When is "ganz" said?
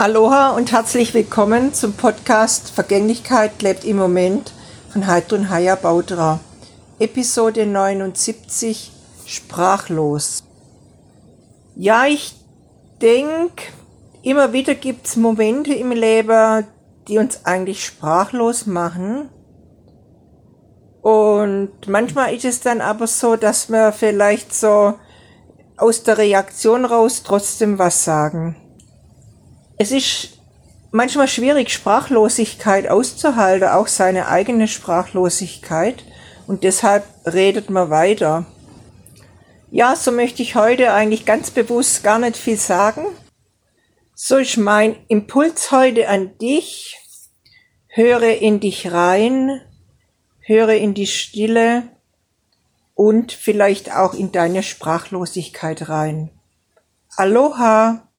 41.24-41.50